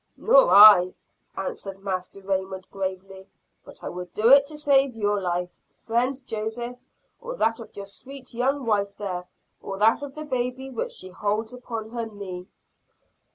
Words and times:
"Nor 0.17 0.49
I," 0.49 0.95
answered 1.37 1.83
Master 1.83 2.21
Raymond 2.23 2.67
gravely. 2.71 3.27
"But 3.63 3.83
I 3.83 3.89
would 3.89 4.11
do 4.15 4.29
it 4.29 4.47
to 4.47 4.57
save 4.57 4.95
your 4.95 5.21
life, 5.21 5.51
friend 5.69 6.19
Joseph, 6.25 6.83
or 7.19 7.35
that 7.35 7.59
of 7.59 7.75
your 7.75 7.85
sweet 7.85 8.33
young 8.33 8.65
wife 8.65 8.97
there 8.97 9.27
or 9.61 9.77
that 9.77 10.01
of 10.01 10.15
the 10.15 10.25
baby 10.25 10.71
which 10.71 10.93
she 10.93 11.09
holds 11.09 11.53
upon 11.53 11.91
her 11.91 12.07
knee." 12.07 12.47